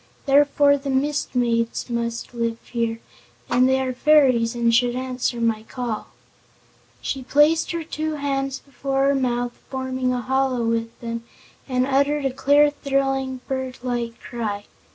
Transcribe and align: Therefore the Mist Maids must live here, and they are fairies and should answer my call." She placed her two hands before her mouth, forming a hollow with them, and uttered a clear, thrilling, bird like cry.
Therefore 0.25 0.77
the 0.79 0.89
Mist 0.89 1.35
Maids 1.35 1.87
must 1.87 2.33
live 2.33 2.57
here, 2.65 2.99
and 3.51 3.69
they 3.69 3.79
are 3.79 3.93
fairies 3.93 4.55
and 4.55 4.73
should 4.73 4.95
answer 4.95 5.39
my 5.39 5.61
call." 5.61 6.07
She 7.03 7.21
placed 7.21 7.69
her 7.69 7.83
two 7.83 8.15
hands 8.15 8.57
before 8.57 9.05
her 9.09 9.13
mouth, 9.13 9.53
forming 9.69 10.11
a 10.11 10.19
hollow 10.19 10.65
with 10.65 10.99
them, 11.01 11.23
and 11.69 11.85
uttered 11.85 12.25
a 12.25 12.33
clear, 12.33 12.71
thrilling, 12.71 13.41
bird 13.47 13.77
like 13.83 14.19
cry. 14.19 14.65